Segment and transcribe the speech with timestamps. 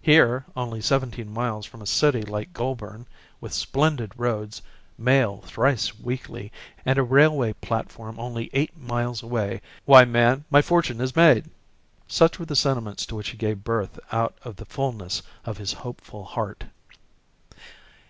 [0.00, 3.04] Here, only seventeen miles from a city like Goulburn,
[3.42, 4.62] with splendid roads,
[4.96, 6.50] mail thrice weekly,
[6.86, 11.50] and a railway platform only eight miles away, why, man, my fortune is made!
[12.08, 15.74] Such were the sentiments to which he gave birth out of the fullness of his
[15.74, 16.64] hopeful heart.